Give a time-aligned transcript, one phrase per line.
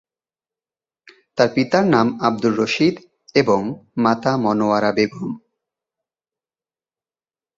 [1.37, 2.95] তার পিতার নাম আব্দুর রশীদ
[3.35, 3.61] এবং
[3.97, 5.29] মাতা মনোয়ারা বেগম।